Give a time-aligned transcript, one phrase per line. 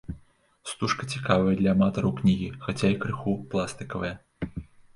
[0.69, 4.13] Стужка цікавая для аматараў кнігі, хаця і крыху пластыкавая.